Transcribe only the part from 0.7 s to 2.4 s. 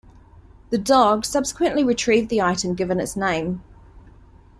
The dog subsequently retrieved